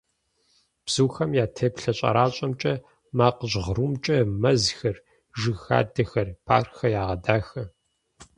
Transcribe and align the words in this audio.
Бзухэм 0.85 1.31
я 1.43 1.45
теплъэ 1.57 1.91
щӀэращӀэмкӀэ, 1.97 2.73
макъ 3.17 3.41
жьгърумкӀэ 3.51 4.17
мэзхэр, 4.41 4.97
жыг 5.39 5.57
хадэхэр, 5.63 6.27
паркхэр 6.45 6.91
ягъэдахэ. 7.01 7.63